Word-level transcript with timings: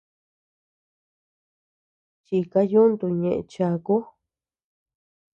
Chika 2.25 2.61
yuntu 2.71 3.05
ñeʼe 3.19 3.39
chaku. 3.51 3.95